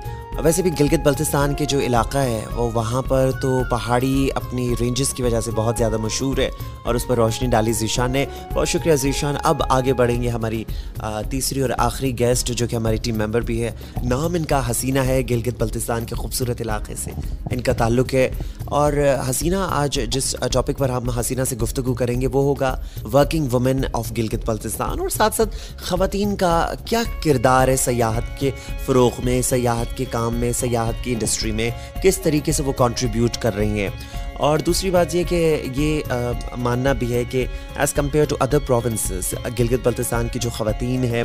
[0.45, 5.15] ویسے بھی گلگت بلتستان کے جو علاقہ ہے، وہ وہاں پر تو پہاڑی اپنی رینجز
[5.15, 6.51] کی وجہ سے بہت زیادہ مشہور ہے
[6.85, 10.65] اور اس پر روشنی ڈالی ذیشان نے۔ بہت شکریہ ذیشان اب آگے بڑھیں گے ہماری
[11.31, 13.71] تیسری اور آخری گیسٹ جو کہ ہماری ٹیم ممبر بھی ہے۔
[14.05, 17.11] نام ان کا حسینہ ہے گلگت بلتستان کے خوبصورت علاقے سے۔
[17.51, 18.29] ان کا تعلق ہے۔
[18.65, 18.93] اور
[19.31, 22.81] حسینہ، آج جس ٹاپک پر ہم حسینہ سے گفتگو کریں گے، وہ ہوگا
[23.13, 25.01] working women of Gilgit Baltistan.
[25.01, 25.57] اور ساتھ ساتھ
[25.89, 28.51] خواتین کا کیا کردار ہے سیاحت کے
[28.87, 31.71] فروغ میں، سیاحت کے کام میں سیاحت کی انڈسٹری میں
[32.03, 33.89] کس طریقے سے وہ کنٹریبیوٹ کر رہی ہیں۔
[34.39, 36.01] اور دوسری بات یہ کہ یہ
[36.57, 37.47] ماننا بھی ہے کہ
[37.77, 41.25] as compare to other provinces Gilgit Baltistan کی جو خواتین ہیں،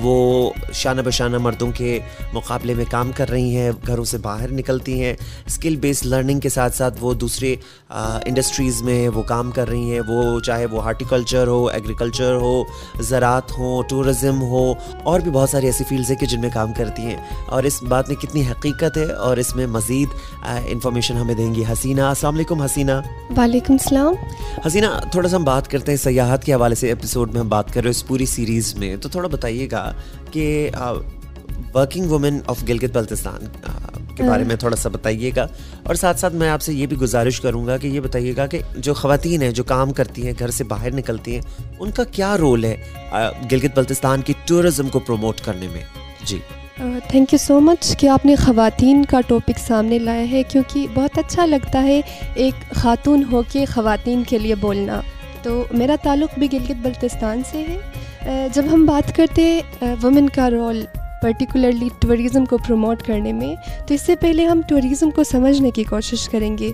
[0.00, 1.98] وہ شانہ بشانہ مردوں کے
[2.32, 5.14] مقابلے میں کام کر رہی ہیں، گھروں سے باہر نکلتی ہیں۔
[5.46, 7.54] اسکل بیس لرننگ کے ساتھ ساتھ وہ دوسرے
[7.88, 12.62] انڈسٹریز میں وہ کام کر رہی ہیں۔ وہ چاہے وہ ہارٹیکلچر ہو ایگریکلچر ہو،
[13.00, 16.72] زراعت ہو ٹورزم ہو، اور بھی بہت ساری ایسی فیلڈز ہیں کہ جن میں کام
[16.72, 17.16] کرتی ہیں۔
[17.48, 20.08] اور اس بات میں کتنی حقیقت ہے اور اس میں مزید
[20.66, 22.92] انفارمیشن ہمیں دیں گی۔ حسینہ، السلام علیکم۔ علیکم حسینہ۔
[23.36, 24.14] وعلیکم السلام۔
[24.66, 27.68] حسینہ تھوڑا سا ہم بات کرتے ہیں سیاحت کے حوالے سے ایپیسوڈ میں ہم بات
[27.68, 29.92] کر رہے ہیں اس پوری سیریز میں۔ تو تھوڑا بتائیے گا
[30.30, 30.70] کہ
[31.74, 33.40] working women of Gilgit Baltistan
[34.16, 35.46] کے بارے میں تھوڑا سا بتائیے گا۔
[35.82, 38.46] اور ساتھ ساتھ میں آپ سے یہ بھی گزارش کروں گا کہ یہ بتائیے گا
[38.46, 41.42] کہ جو خواتین ہیں جو کام کرتی ہیں گھر سے باہر نکلتی ہیں
[41.78, 42.76] ان کا کیا رول ہے
[43.52, 45.82] گلگت بلتستان کی ٹورزم کو پروموٹ کرنے میں؟
[46.24, 46.38] جی۔
[46.80, 51.18] تھینک یو سو مچ کہ آپ نے خواتین کا ٹاپک سامنے لایا ہے، کیونکہ بہت
[51.18, 52.00] اچھا لگتا ہے
[52.34, 55.00] ایک خاتون ہو کے خواتین کے لیے بولنا۔
[55.42, 60.84] تو میرا تعلق بھی گلگت بلتستان سے ہے۔ جب ہم بات کرتے وومن کا رول
[61.22, 63.54] پرٹیکولرلی ٹورزم کو پروموٹ کرنے میں،
[63.88, 66.72] تو اس سے پہلے ہم ٹورزم کو سمجھنے کی کوشش کریں گے۔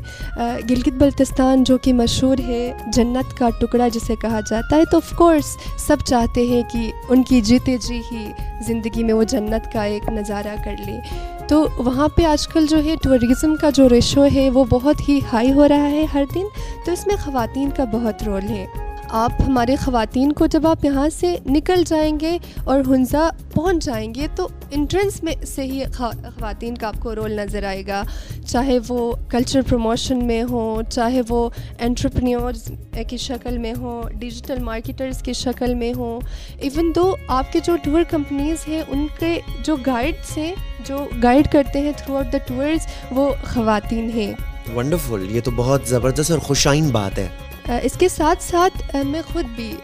[0.70, 5.16] گلگت بلتستان جو کہ مشہور ہے، جنت کا ٹکڑا جسے کہا جاتا ہے، تو آف
[5.16, 8.32] کورس سب چاہتے ہیں کہ ان کی جیتے جی ہی
[8.66, 11.00] زندگی میں وہ جنت کا ایک نظارہ کر لیں۔
[11.48, 15.20] تو وہاں پہ آج کل جو ہے ٹورزم کا جو ریشو ہے، وہ بہت ہی
[15.32, 16.44] ہائی ہو رہا ہے ہر دن۔
[16.86, 18.66] تو اس میں خواتین کا بہت رول ہے۔
[19.10, 24.14] آپ ہمارے خواتین کو جب آپ یہاں سے نکل جائیں گے اور ہنزا پہنچ جائیں
[24.14, 28.02] گے تو انٹرنس میں سے ہی خواتین کا آپ کو رول نظر آئے گا۔
[28.46, 32.72] چاہے وہ کلچر پروموشن میں ہوں، چاہے وہ انٹرپرینورز
[33.08, 36.20] کی شکل میں ہوں ڈیجیٹل مارکیٹرز کی شکل میں ہوں۔
[36.58, 41.48] ایون دو آپ کے جو ٹور کمپنیز ہیں، ان کے جو گائیڈس ہیں، جو گائیڈ
[41.52, 44.32] کرتے ہیں تھرو آؤٹ دا ٹورز وہ خواتین ہیں۔
[44.74, 47.28] ونڈرفل یہ تو بہت زبردست اور خوشائن بات ہے۔
[47.68, 49.74] اس کے ساتھ ساتھ میں خود بھی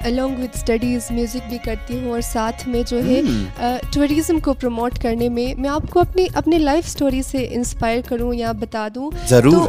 [0.00, 3.20] الانگ ود اسٹڈیز میوزک بھی کرتی ہوں اور ساتھ میں جو ہے
[3.92, 8.34] ٹوریزم کو پروموٹ کرنے میں میں آپ کو اپنی اپنے لائف اسٹوری سے انسپائر کروں
[8.34, 9.68] یا بتا دوں۔ تو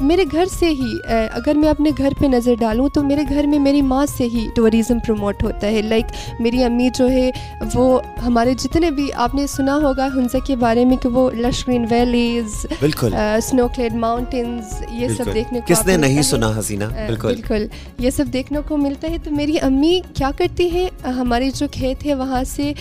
[0.00, 0.92] میرے گھر سے ہی
[1.32, 4.46] اگر میں اپنے گھر پہ نظر ڈالوں تو میرے گھر میں میری ماں سے ہی
[4.56, 6.04] ٹوریزم پروموٹ ہوتا ہے۔ لائک
[6.40, 7.30] میری امی جو ہے
[7.74, 11.66] وہ ہمارے جتنے بھی آپ نے سنا ہوگا ہنزا کے بارے میں کہ وہ لش
[11.68, 16.84] گرین ویلیز بالکل اسنو کلیڈ ماؤنٹینز یہ سب دیکھنے کو کس نے نہیں سنا حسینہ؟
[16.96, 17.66] بالکل.
[17.98, 22.06] یہ سب دیکھنے کو ملتا ہے تو میری امی کیا کرتی ہے؟ ہمارے جو کھیت
[22.06, 22.72] ہے وہاں سے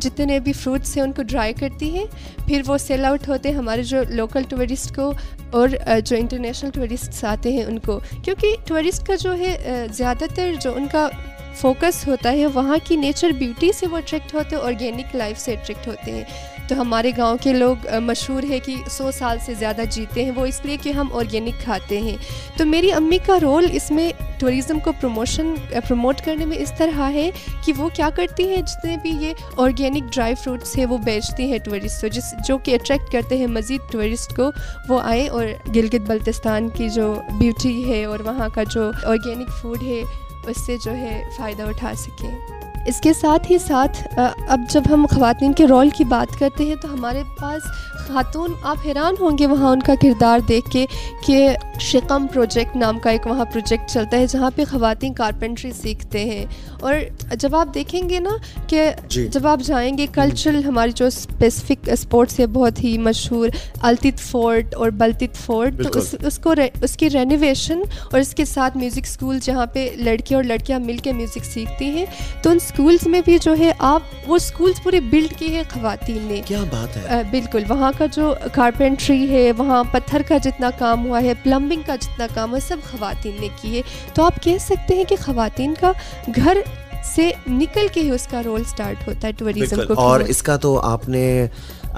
[0.00, 2.04] جتنے بھی فروٹس ہیں ان کو ڈرائی کرتی ہے
[2.46, 5.12] پھر وہ سیل آؤٹ ہوتے ہیں ہمارے جو لوکل ٹورسٹ کو
[5.50, 5.68] اور
[6.04, 10.74] جو انٹرنیشنل ٹورسٹس آتے ہیں ان کو۔ کیونکہ ٹورسٹ کا جو ہے زیادہ تر جو
[10.76, 11.08] ان کا
[11.54, 15.52] فوکس ہوتا ہے وہاں کی نیچر بیوٹی سے وہ اٹریکٹ ہوتے ہیں آرگینک لائف سے
[15.52, 16.24] اٹریکٹ ہوتے ہیں۔
[16.68, 20.46] تو ہمارے گاؤں کے لوگ مشہور ہے کہ سو سال سے زیادہ جیتے ہیں، وہ
[20.46, 22.16] اس لیے کہ ہم آرگینک کھاتے ہیں۔
[22.56, 27.10] تو میری امی کا رول اس میں ٹوریزم کو پروموشن پروموٹ کرنے میں اس طرح
[27.10, 27.30] ہے
[27.64, 31.58] کہ وہ کیا کرتی ہیں، جتنے بھی یہ آرگینک ڈرائی فروٹس ہیں، وہ بیچتی ہیں
[31.58, 34.50] ٹورسٹ کو، جس، جو کہ اٹریکٹ کرتے ہیں مزید ٹورسٹ کو،
[34.88, 35.46] وہ آئیں اور
[35.76, 40.02] گلگت بلتستان کی جو بیوٹی ہے اور وہاں کا جو آرگینک فوڈ ہے،
[40.46, 44.18] اس سے جو ہے فائدہ اٹھا سکیں۔ اس کے ساتھ ہی ساتھ
[44.48, 47.62] اب جب ہم خواتین کے رول کی بات کرتے ہیں تو ہمارے پاس
[48.08, 50.86] خاتون آپ حیران ہوں گے وہاں ان کا کردار دیکھ کے
[51.26, 56.24] کہ شکم پروجیکٹ نام کا ایک وہاں پروجیکٹ چلتا ہے جہاں پہ خواتین کارپینٹری سیکھتے
[56.24, 56.44] ہیں۔
[56.80, 56.94] اور
[57.38, 58.30] جب آپ دیکھیں گے نا
[58.66, 63.48] کہ جی۔ جب آپ جائیں گے کلچرل ہماری جو اسپیسیفک اسپورٹس ہے بہت ہی مشہور
[63.82, 68.44] التت فورٹ اور بلتت فورٹ تو اس اس کو اس کی رینویشن اور اس کے
[68.44, 72.06] ساتھ میوزک اسکول جہاں پہ لڑکے اور لڑکیاں مل کے میوزک سیکھتی ہیں
[72.42, 76.18] تو ان اسکولس میں بھی جو ہے آپ وہ اسکولس پورے بلڈ کیے ہیں خواتین
[76.22, 81.06] نے۔ کیا بات ہے؟ بالکل وہاں کا جو کارپینٹری ہے وہاں پتھر کا جتنا کام
[81.06, 83.82] ہوا ہے پلمبنگ کا جتنا کام ہوا سب خواتین نے کیے۔
[84.14, 85.92] تو آپ کہہ سکتے ہیں کہ خواتین کا
[86.36, 86.56] گھر
[87.04, 90.56] سے نکل کے ہی اس کا رول سٹارٹ ہوتا ہے ٹوریزم کو اور اس کا
[90.56, 91.46] تو آپ نے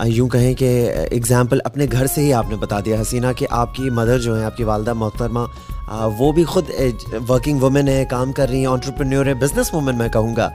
[0.02, 3.74] یوں کہیں کہ اگزامپل اپنے گھر سے ہی آپ نے بتا دیا حسینہ کہ آپ
[3.74, 5.40] کی مدر جو ہیں آپ کی والدہ محترمہ
[6.18, 6.64] وہ بھی خود
[7.28, 10.50] ورکنگ وومن ہے کام کر رہی ہیں آنٹرپرینور ہے بزنس وومن میں کہوں گا۔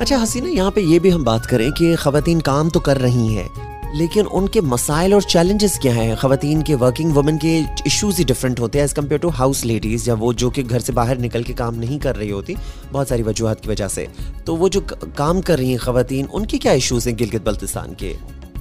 [0.00, 3.38] اچھا حسینہ یہاں پہ یہ بھی ہم بات کریں کہ خواتین کام تو کر رہی
[3.38, 3.48] ہیں
[3.94, 8.24] لیکن ان کے مسائل اور چیلنجز کیا ہیں؟ خواتین کے ورکنگ وومن کے ایشوز ہی
[8.24, 11.18] ڈفرینٹ ہوتے ہیں as compare to house ladies یا وہ جو کہ گھر سے باہر
[11.20, 12.54] نکل کے کام نہیں کر رہی ہوتی
[12.92, 14.06] بہت ساری وجوہات کی وجہ سے۔
[14.44, 14.80] تو وہ جو
[15.14, 18.12] کام کر رہی ہیں خواتین ان کے کیا ایشوز ہیں گلگت بلتستان کے؟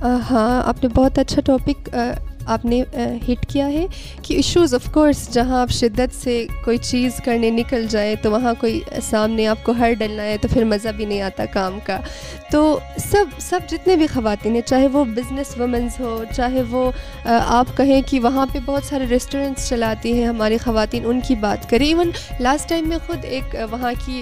[0.01, 1.89] ہاں آپ نے بہت اچھا ٹاپک
[2.45, 2.81] آپ نے
[3.27, 3.85] ہٹ کیا ہے
[4.21, 8.53] کہ ایشوز آف کورس جہاں آپ شدت سے کوئی چیز کرنے نکل جائیں تو وہاں
[8.59, 11.99] کوئی سامنے آپ کو ہر ڈلنا ہے تو پھر مزہ بھی نہیں آتا کام کا۔
[12.51, 16.91] تو سب سب جتنے بھی خواتین ہیں، چاہے وہ بزنس وومنز ہو، چاہے وہ
[17.25, 21.69] آپ کہیں کہ وہاں پہ بہت سارے ریسٹورینٹس چلاتی ہیں ہماری خواتین، ان کی بات
[21.69, 24.21] کریں۔ ایون لاسٹ ٹائم میں خود ایک وہاں کی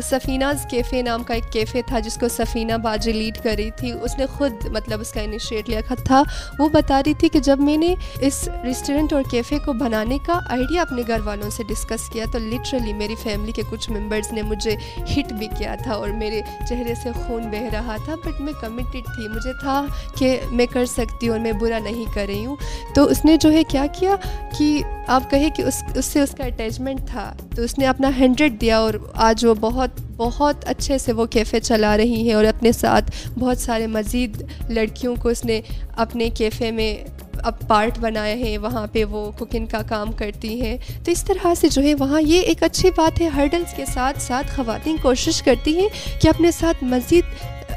[0.00, 3.92] سفیناز کیفے نام کا ایک کیفے تھا جس کو سفینہ باجی لیڈ کر رہی تھی۔
[3.92, 6.22] اس نے خود مطلب اس کا انیشیٹ لیا تھا۔
[6.58, 10.38] وہ بتا رہی تھی کہ جب میں نے اس ریسٹورینٹ اور کیفے کو بنانے کا
[10.48, 14.42] آئیڈیا اپنے گھر والوں سے ڈسکس کیا تو لٹرلی میری فیملی کے کچھ ممبرس نے
[14.42, 18.52] مجھے ہٹ بھی کیا تھا اور میرے چہرے سے خون بہہ رہا تھا۔ بٹ میں
[18.60, 19.86] کمیٹیڈ تھی۔ مجھے تھا
[20.18, 22.56] کہ میں کر سکتی ہوں اور میں برا نہیں کر رہی ہوں۔
[22.94, 24.16] تو اس نے جو ہے کیا کیا
[24.58, 28.10] کہ آپ کہیں کہ اس اس سے اس کا اٹیچمنٹ تھا۔ تو اس نے اپنا
[28.18, 32.44] ہنڈریڈ دیا اور آج وہ بہت بہت اچھے سے وہ کیفے چلا رہی ہیں اور
[32.44, 35.60] اپنے ساتھ بہت سارے مزید لڑکیوں کو اس نے
[35.96, 37.04] اپنے کیفے میں
[37.38, 41.54] اب پارٹ بنائے ہیں وہاں پہ وہ کوکنگ کا کام کرتی ہیں۔ تو اس طرح
[41.54, 45.42] سے جو ہے وہاں یہ ایک اچھی بات ہے ہرڈلس کے ساتھ ساتھ خواتین کوشش
[45.42, 45.88] کرتی ہیں
[46.22, 47.24] کہ اپنے ساتھ مزید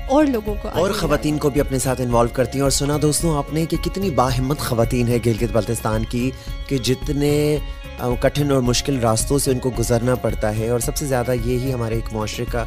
[0.10, 3.38] اور لوگوں کو اور خواتین کو بھی اپنے ساتھ انوالو کرتی ہیں۔ اور سنا دوستوں
[3.38, 6.32] آپ نے کہ کتنی باہمت خواتین ہے گلگت بلتستان کی
[6.68, 7.58] کہ جتنے
[8.22, 11.74] کٹھن اور مشکل راستوں سے ان کو گزرنا پڑتا ہے۔ اور سب سے زیادہ یہی
[11.74, 12.64] ہمارے ایک معاشرے کا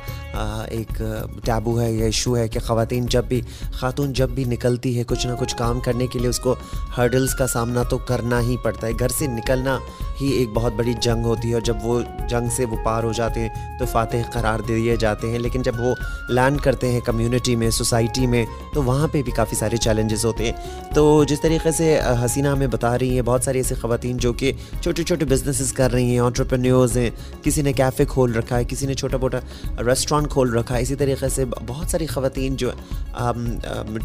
[0.68, 1.02] ایک
[1.44, 3.40] ٹیبو ہے یا ایشو ہے کہ خواتین جب بھی،
[3.72, 6.54] خاتون جب بھی نکلتی ہے کچھ نہ کچھ کام کرنے کے لیے، اس کو
[6.96, 9.78] ہرڈلس کا سامنا تو کرنا ہی پڑتا ہے۔ گھر سے نکلنا
[10.20, 13.12] ہی ایک بہت بڑی جنگ ہوتی ہے، اور جب وہ جنگ سے وہ پار ہو
[13.12, 15.94] جاتے ہیں تو فاتح قرار دیے جاتے ہیں۔ لیکن جب وہ
[16.28, 20.44] لینڈ کرتے ہیں کمیونٹی میں سوسائٹی میں، تو وہاں پہ بھی کافی سارے چیلنجز ہوتے
[20.44, 20.52] ہیں۔
[20.94, 24.52] تو جس طریقے سے حسینہ ہمیں بتا رہی ہیں، بہت ساری ایسی خواتین جو کہ
[24.80, 27.10] چھوٹے چھوٹے چھوٹے بزنسز کر رہی ہیں آنٹرپرینیورز ہیں،
[27.42, 29.38] کسی نے کیفے کھول رکھا ہے، کسی نے چھوٹا موٹا
[29.86, 32.70] ریسٹورانٹ کھول رکھا ہے، اسی طریقے سے بہت ساری خواتین جو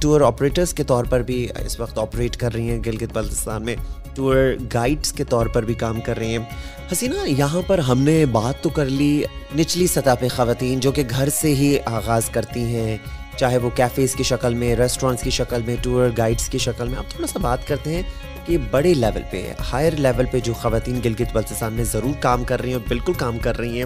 [0.01, 3.75] ٹور آپریٹرس کے طور پر بھی اس وقت آپریٹ کر رہی ہیں، گلگت بلتستان میں
[4.15, 4.37] ٹور
[4.73, 6.43] گائیڈس کے طور پر بھی کام کر رہی ہیں۔
[6.91, 9.23] حسینہ، یہاں پر ہم نے بات تو کر لی
[9.57, 12.97] نچلی سطح پہ خواتین جو کہ گھر سے ہی آغاز کرتی ہیں،
[13.37, 16.97] چاہے وہ کیفیز کی شکل میں ریسٹورینٹس کی شکل میں ٹور گائیڈس کی شکل میں۔
[16.97, 18.01] اب تھوڑا سا بات کرتے ہیں
[18.45, 22.61] کہ بڑے لیول پہ ہائر لیول پہ جو خواتین گلگت بلتستان میں ضرور کام کر
[22.61, 23.85] رہی ہیں اور بالکل کام کر رہی ہیں۔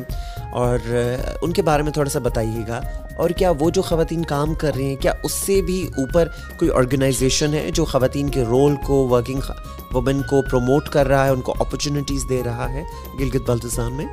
[0.52, 0.80] اور
[1.42, 2.82] ان کے بارے میں تھوڑا سا بتائیے گا۔
[3.16, 6.72] اور کیا وہ جو خواتین کام کر رہی ہیں، کیا اس سے بھی اوپر کوئی
[6.72, 9.40] آرگنائزیشن ہے جو خواتین کے رول کو ورکنگ
[9.92, 12.84] وومن کو پروموٹ کر رہا ہے، ان کو اپرچونیٹیز دے رہا ہے
[13.20, 14.06] گلگت بلتستان میں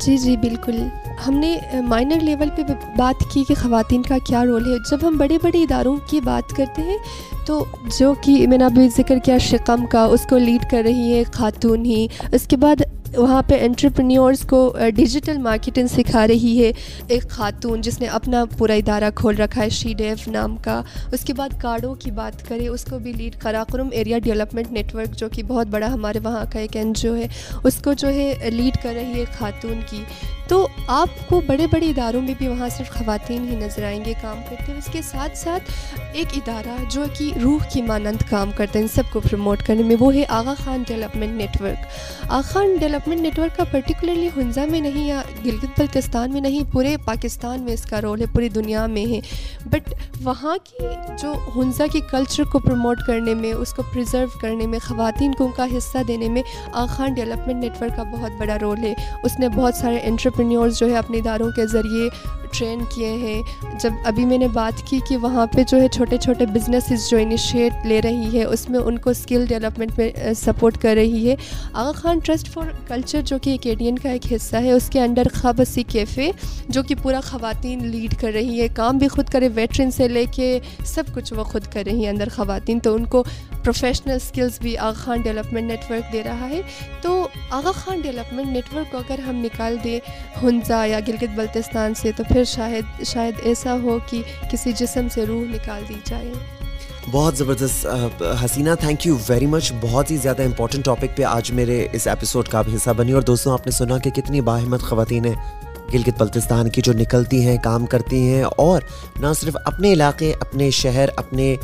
[0.00, 0.76] جی جی بالکل۔
[1.26, 1.56] ہم نے
[1.88, 2.62] مائنر لیول پہ
[2.96, 6.56] بات کی کہ خواتین کا کیا رول ہے۔ جب ہم بڑے بڑے اداروں کی بات
[6.56, 6.98] کرتے ہیں،
[7.46, 7.64] تو
[7.98, 11.22] جو کہ میں نے ابھی ذکر کیا شکم کا، اس کو لیڈ کر رہی ہے
[11.32, 12.82] خاتون ہی۔ اس کے بعد
[13.14, 16.72] وہاں پہ انٹرپرینیورس کو ڈیجیٹل مارکیٹنگ سکھا رہی ہے۔
[17.08, 21.20] ایک خاتون جس نے اپنا پورا ادارہ کھول رکھا ہے شی ڈیف نام کا۔ اس
[21.24, 25.28] کے بعد کارڈوں کی بات کریں، اس کو بھی lead Karakoram area development network جو
[25.28, 27.26] کہ بہت بڑا ہمارے وہاں کا ایک این جی او ہے۔
[27.64, 30.02] اس کو جو ہے لیڈ کر رہی ہے خاتون کی۔
[30.48, 34.12] تو آپ کو بڑے بڑے اداروں میں بھی وہاں صرف خواتین ہی نظر آئیں گے
[34.22, 35.62] کام کرتے ہیں اس کے ساتھ ساتھ
[36.12, 39.82] ایک ادارہ جو کہ روح کی مانند کام کرتے ہیں ان سب کو پروموٹ کرنے
[39.82, 41.86] میں، وہ ہے Aga Khan development network
[42.28, 46.62] Aga Khan develop development network کا پرٹیکولرلی ہنزا میں نہیں یا گلگت بلتستان میں نہیں،
[46.72, 49.18] پورے پاکستان میں اس کا رول ہے، پوری دنیا میں ہے.
[49.64, 50.86] بٹ وہاں کی
[51.22, 55.44] جو ہنزا کی کلچر کو پروموٹ کرنے میں، اس کو پرزرو کرنے میں، خواتین کو
[55.44, 58.94] ان کا حصہ دینے میں آخان ڈیولپمنٹ نیٹ ورک کا بہت بڑا رول ہے.
[59.24, 62.08] اس نے بہت سارے انٹرپرینیورز جو ہے اپنے اداروں کے ذریعے
[62.58, 63.42] ٹرین کیے ہیں۔
[63.80, 67.16] جب ابھی میں نے بات کی کہ وہاں پہ جو ہے چھوٹے چھوٹے بزنسز جو
[67.16, 71.34] انیشیٹ لے رہی ہے، اس میں ان کو اسکل ڈیولپمنٹ میں سپورٹ کر رہی ہے۔
[71.72, 75.26] Aga Khan trust for culture جو کہ اکیڈین کا ایک حصہ ہے، اس کے انڈر
[75.32, 76.30] خبسی کیفے
[76.68, 80.24] جو کہ پورا خواتین لیڈ کر رہی ہے، کام بھی خود کرے ویٹرن سے لے
[80.34, 83.24] کے سب کچھ وہ خود کر رہی ہیں اندر خواتین۔ تو ان کو
[83.66, 86.60] پروفیشنل اسکلس بھی Aga Khan development network دے رہا ہے۔
[87.02, 90.00] تو Aga Khan development network کو اگر ہم نکال دیں
[90.42, 95.26] ہنزا یا گلگت بلتستان سے، تو پھر شاید شاید ایسا ہو کہ کسی جسم سے
[95.26, 96.32] روح نکال دی جائے۔
[97.10, 97.86] بہت زبردست
[98.44, 102.48] Haseena thank you very much بہت ہی زیادہ امپورٹنٹ ٹاپک پہ آج میرے اس ایپیسوڈ
[102.48, 106.18] کا بھی حصہ بنی۔ اور دوستوں، آپ نے سنا کہ کتنی باہمت خواتین ہیں۔ گلگت
[106.18, 108.82] بلتستان کی جو نکلتی ہیں، کام کرتی ہیں اور
[109.20, 111.54] نہ صرف اپنے علاقے، اپنے شہر، اپنے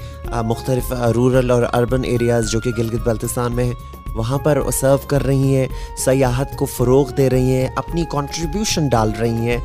[0.45, 3.73] مختلف رورل اور اربن ایریاز جو کہ گلگت بلتستان میں ہیں،
[4.15, 9.13] وہاں پر سرو کر رہی ہیں، سیاحت کو فروغ دے رہی ہیں، اپنی کنٹریبیوشن ڈال
[9.21, 9.59] رہی ہیں۔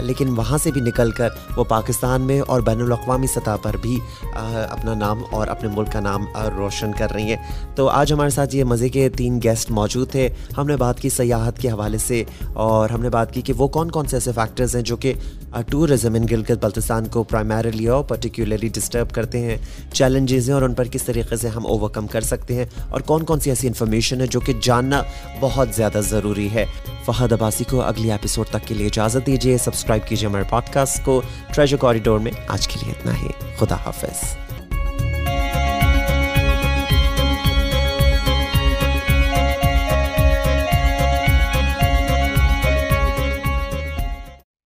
[0.00, 4.00] لیکن وہاں سے بھی نکل کر وہ پاکستان میں اور بین الاقوامی سطح پر بھی
[4.70, 6.24] اپنا نام اور اپنے ملک کا نام
[6.56, 10.28] روشن کر رہی ہیں۔ تو آج ہمارے ساتھ یہ مزے کے تین گیسٹ موجود تھے۔
[10.58, 13.68] ہم نے بات کی سیاحت کے حوالے سے اور ہم نے بات کی کہ وہ
[13.68, 15.12] کون کون سے ایسے فیکٹرز ہیں جو کہ
[15.68, 19.56] ٹورزم ان گلگت بلتستان کو پرائمریلی اور پرٹیکولرلی ڈسٹرب کرتے ہیں۔
[19.92, 23.00] چیلنجز ہیں اور ان پر کس طریقے سے ہم اوور کم کر سکتے ہیں۔ اور
[23.00, 25.02] کون کون سی ایسی انفارمیشن ہے جو کہ جاننا
[25.40, 26.66] بہت زیادہ ضروری ہے۔
[27.04, 31.04] فہد عباسی کو اگلی ایپیسوڈ تک کے لیے اجازت دیجیے سبسکرائب کیجیے ہمارے پوڈ کاسٹ
[31.04, 31.22] کو
[31.54, 34.36] ٹریجر کوریڈور میں۔ آج کے لیے اتنا ہی۔ خدا حافظ۔